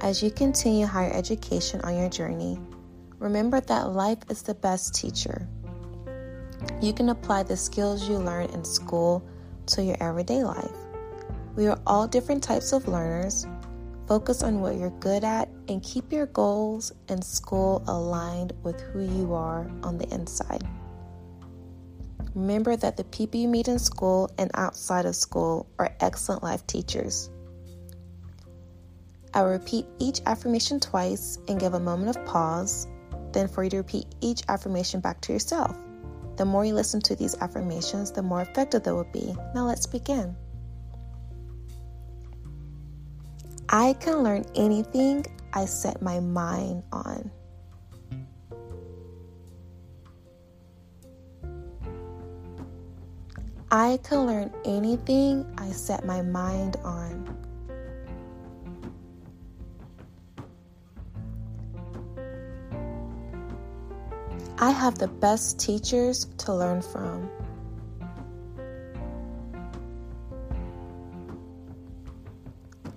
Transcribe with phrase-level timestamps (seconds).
[0.00, 2.60] As you continue higher education on your journey,
[3.18, 5.48] remember that life is the best teacher.
[6.80, 9.22] You can apply the skills you learn in school
[9.66, 10.70] to your everyday life.
[11.56, 13.48] We are all different types of learners.
[14.06, 19.00] Focus on what you're good at and keep your goals and school aligned with who
[19.00, 20.66] you are on the inside.
[22.34, 26.66] Remember that the people you meet in school and outside of school are excellent life
[26.66, 27.30] teachers.
[29.34, 32.88] I will repeat each affirmation twice and give a moment of pause,
[33.32, 35.76] then for you to repeat each affirmation back to yourself.
[36.36, 39.34] The more you listen to these affirmations, the more effective they will be.
[39.54, 40.34] Now let's begin.
[43.68, 47.30] I can learn anything I set my mind on.
[53.72, 57.36] I can learn anything I set my mind on.
[64.58, 67.30] I have the best teachers to learn from.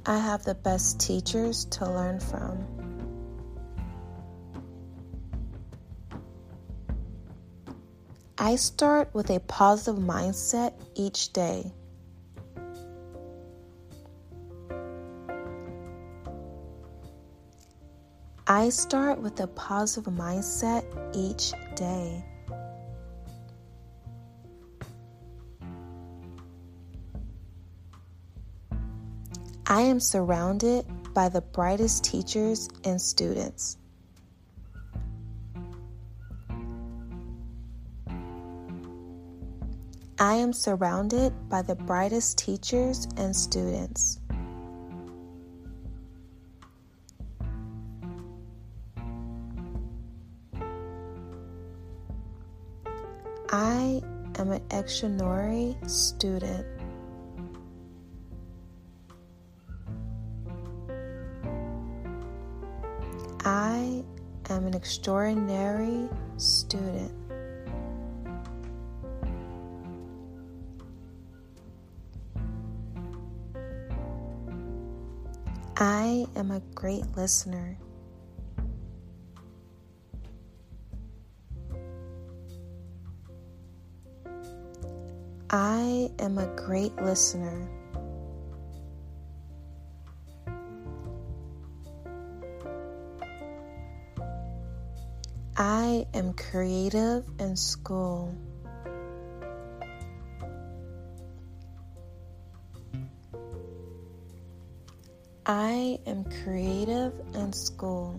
[0.07, 2.82] I have the best teachers to learn from.
[8.43, 11.71] I start with a positive mindset each day.
[18.45, 20.83] I start with a positive mindset
[21.15, 22.25] each day.
[29.65, 33.77] I am surrounded by the brightest teachers and students.
[40.23, 44.21] I am surrounded by the brightest teachers and students.
[53.51, 54.01] I
[54.39, 56.65] am an extraordinary student.
[63.43, 64.05] I
[64.49, 66.07] am an extraordinary
[66.37, 67.22] student.
[75.85, 77.77] I am a great listener.
[85.49, 87.67] I am a great listener.
[95.57, 98.33] I am creative in school.
[105.45, 108.17] I am creative in school.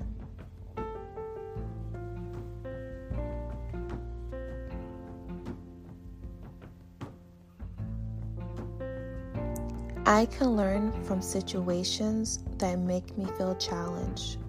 [10.05, 14.44] I can learn from situations that make me feel challenged.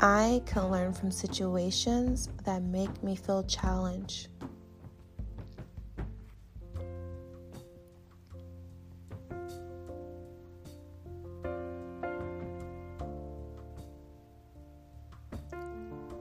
[0.00, 4.28] I can learn from situations that make me feel challenged.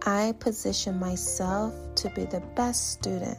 [0.01, 3.37] I position myself to be the best student.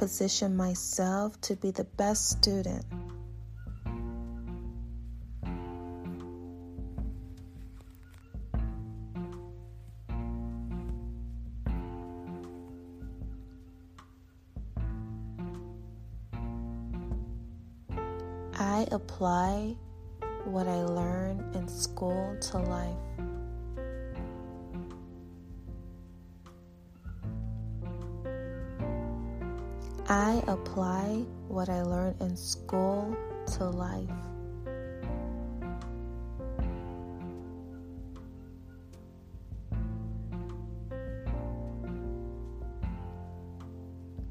[0.00, 2.86] Position myself to be the best student.
[18.54, 19.76] I apply
[20.46, 23.09] what I learn in school to life.
[30.10, 33.16] I apply what I learn in school
[33.52, 34.10] to life.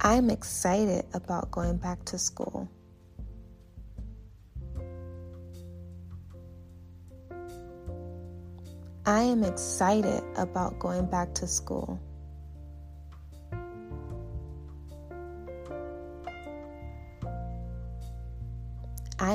[0.02, 2.70] I'm excited about going back to school.
[9.06, 11.98] I am excited about going back to school.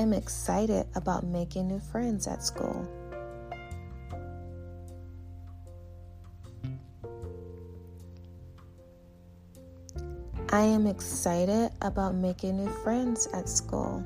[0.05, 2.87] I am excited about making new friends at school.
[10.51, 14.05] I am excited about making new friends at school.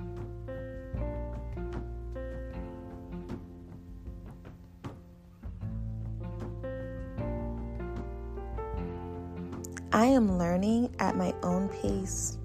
[9.93, 12.39] I am learning at my own pace.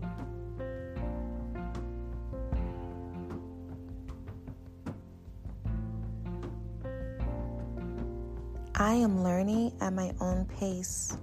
[8.83, 11.15] I am learning at my own pace.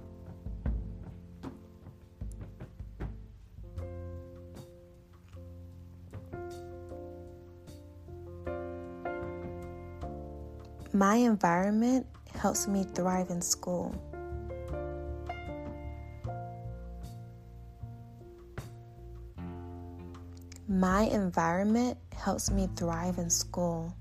[10.91, 13.93] My environment helps me thrive in school.
[20.67, 23.95] My environment helps me thrive in school.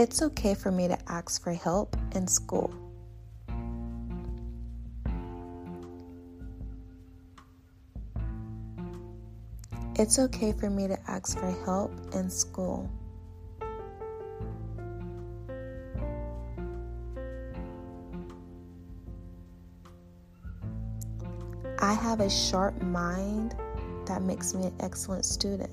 [0.00, 2.72] It's okay for me to ask for help in school.
[9.96, 12.90] It's okay for me to ask for help in school.
[21.78, 23.54] I have a sharp mind
[24.06, 25.70] that makes me an excellent student.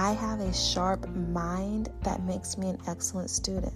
[0.00, 3.74] I have a sharp mind that makes me an excellent student.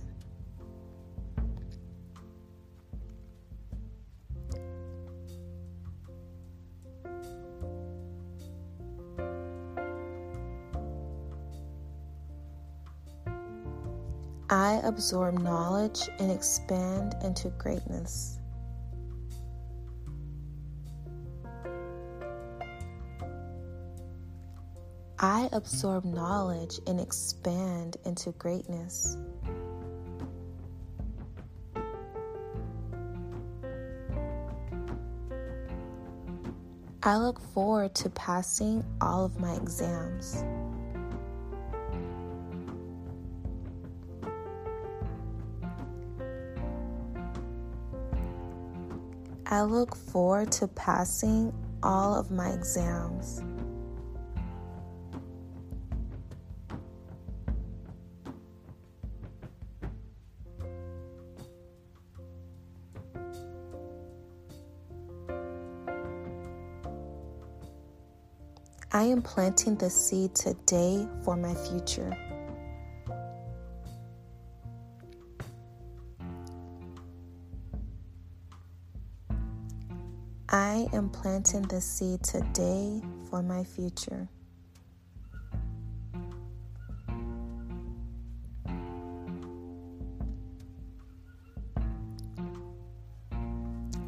[14.48, 18.38] I absorb knowledge and expand into greatness.
[25.26, 29.16] I absorb knowledge and expand into greatness.
[37.02, 40.44] I look forward to passing all of my exams.
[49.46, 51.50] I look forward to passing
[51.82, 53.42] all of my exams.
[68.94, 72.16] I am planting the seed today for my future.
[80.48, 84.28] I am planting the seed today for my future.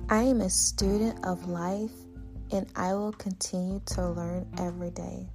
[0.08, 2.05] I am a student of life
[2.52, 5.28] and I will continue to learn every day.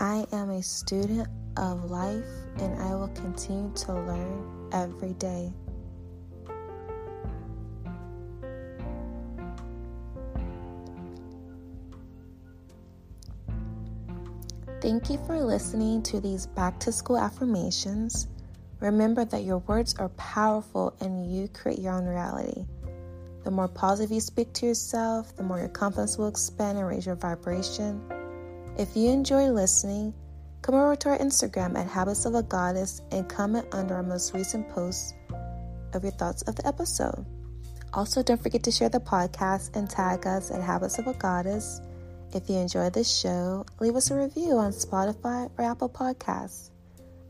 [0.00, 2.24] I am a student of life
[2.58, 5.52] and I will continue to learn every day.
[14.88, 18.26] Thank you for listening to these back to school affirmations.
[18.80, 22.64] Remember that your words are powerful and you create your own reality.
[23.44, 27.04] The more positive you speak to yourself, the more your confidence will expand and raise
[27.04, 28.00] your vibration.
[28.78, 30.14] If you enjoy listening,
[30.62, 34.32] come over to our Instagram at Habits of a Goddess and comment under our most
[34.32, 35.14] recent post
[35.92, 37.26] of your thoughts of the episode.
[37.92, 41.82] Also, don't forget to share the podcast and tag us at Habits of a Goddess.
[42.34, 46.70] If you enjoy this show, leave us a review on Spotify or Apple Podcasts.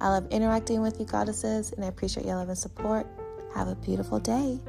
[0.00, 3.06] I love interacting with you, goddesses, and I appreciate your love and support.
[3.54, 4.60] Have a beautiful day.